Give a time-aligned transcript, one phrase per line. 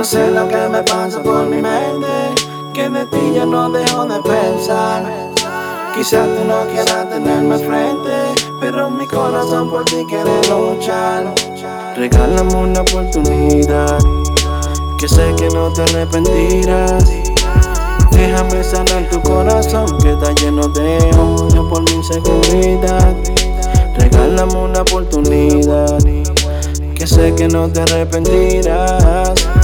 [0.00, 2.08] No sé lo que me pasa por mi mente,
[2.72, 5.02] que de ti yo no dejo de pensar.
[5.94, 8.32] Quizás tú no quieras tenerme frente,
[8.62, 11.34] pero mi corazón por ti quiere luchar.
[11.98, 13.98] Regálame una oportunidad,
[14.98, 17.04] que sé que no te arrepentirás.
[18.10, 23.14] Déjame sanar tu corazón que está lleno de odio por mi inseguridad.
[23.98, 25.98] Regálame una oportunidad,
[26.94, 29.59] que sé que no te arrepentirás.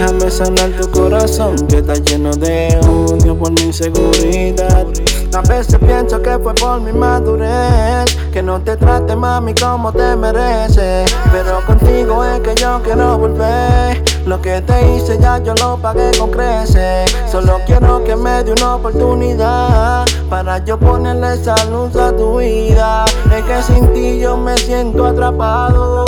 [0.00, 4.86] Déjame sanar tu corazón que está lleno de odio por mi inseguridad.
[5.34, 10.16] A veces pienso que fue por mi madurez Que no te trate mami como te
[10.16, 11.14] mereces.
[11.30, 14.02] Pero contigo es que yo quiero volver.
[14.24, 17.14] Lo que te hice ya yo lo pagué con creces.
[17.30, 23.04] Solo quiero que me dé una oportunidad Para yo ponerle salud a tu vida.
[23.36, 26.06] Es que sin ti yo me siento atrapado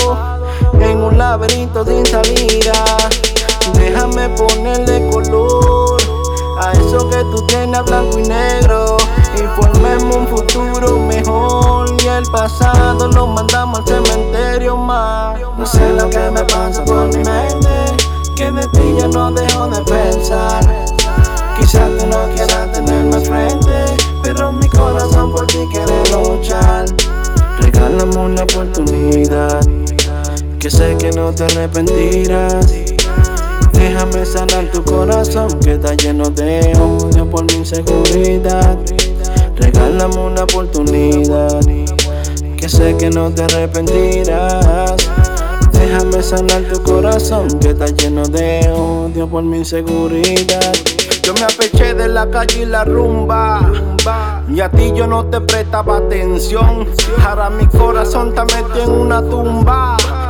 [0.80, 2.72] En un laberinto sin salida
[3.74, 6.00] Déjame ponerle color
[6.58, 8.96] a eso que tú tienes blanco y negro.
[9.36, 11.90] Y formemos un futuro mejor.
[12.02, 15.38] Y el pasado lo mandamos al cementerio más.
[15.58, 17.68] No sé lo que me pasa por mi mente.
[18.36, 20.64] Que de ti yo no dejo de pensar.
[21.58, 23.96] Quizás tú no quieras tenerme frente.
[24.22, 26.86] Pero mi corazón por ti quiere luchar.
[27.60, 29.60] Regálame una oportunidad.
[30.58, 32.91] Que sé que no te arrepentirás.
[33.72, 38.78] Déjame sanar tu corazón que está lleno de odio por mi inseguridad.
[39.56, 41.60] Regálame una oportunidad,
[42.56, 44.96] que sé que no te arrepentirás.
[45.72, 50.72] Déjame sanar tu corazón que está lleno de odio por mi inseguridad.
[51.22, 53.70] Yo me apeché de la calle y la rumba.
[54.48, 56.86] Y a ti yo no te prestaba atención.
[57.24, 59.81] Ahora mi corazón te metió en una tumba.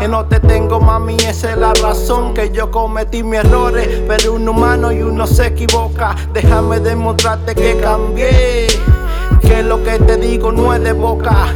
[0.02, 3.86] Que no te tengo, mami, esa es la razón que yo cometí mis errores.
[4.08, 6.16] Pero un humano y uno se equivoca.
[6.32, 8.66] Déjame demostrarte que cambié.
[9.40, 11.54] Que lo que te digo no es de boca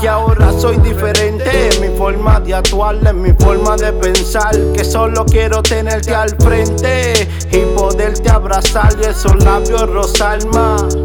[0.00, 1.70] que ahora soy diferente.
[1.80, 4.54] Mi forma de actuar, en mi forma de pensar.
[4.76, 10.96] Que solo quiero tenerte al frente y poderte abrazar y esos labios rosar más.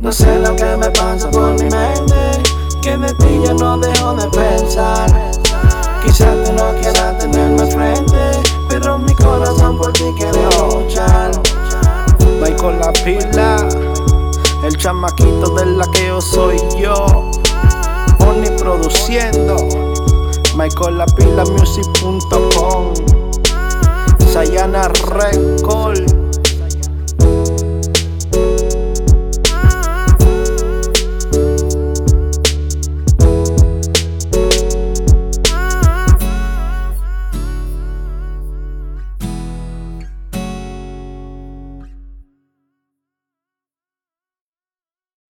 [0.00, 1.76] No sé lo que me pasa por mi mente,
[3.40, 5.10] que de yo no dejo de pensar.
[6.04, 11.30] Quizás tú no quieras tenerme frente, pero mi corazón por ti quiere luchar.
[12.56, 13.68] con la pila.
[14.64, 17.30] El chamaquito del laqueo soy yo.
[18.26, 19.56] Oni produciendo.
[20.56, 20.98] Michael
[21.44, 22.92] Music.com
[24.32, 26.27] Sayana Record.